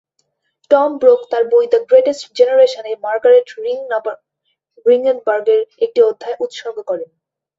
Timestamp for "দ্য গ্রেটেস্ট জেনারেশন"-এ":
1.67-2.93